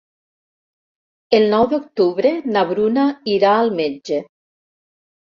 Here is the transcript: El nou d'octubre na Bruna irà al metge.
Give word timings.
El 1.39 1.43
nou 1.51 1.65
d'octubre 1.73 2.31
na 2.55 2.63
Bruna 2.71 3.03
irà 3.33 3.51
al 3.59 3.69
metge. 3.81 4.19